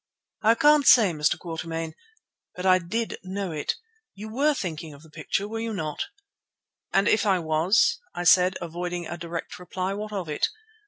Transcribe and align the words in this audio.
"I 0.41 0.55
can't 0.55 0.87
say, 0.87 1.11
Mr. 1.11 1.37
Quatermain, 1.37 1.93
but 2.55 2.65
I 2.65 2.79
did 2.79 3.19
know 3.23 3.51
it. 3.51 3.75
You 4.15 4.29
were 4.29 4.55
thinking 4.55 4.95
of 4.95 5.03
the 5.03 5.11
picture, 5.11 5.47
were 5.47 5.59
you 5.59 5.75
not?" 5.75 6.05
"And 6.91 7.07
if 7.07 7.23
I 7.23 7.37
was," 7.37 7.99
I 8.15 8.23
said, 8.23 8.57
avoiding 8.59 9.05
a 9.05 9.15
direct 9.19 9.59
reply, 9.59 9.93
"what 9.93 10.11
of 10.11 10.27
it? 10.27 10.49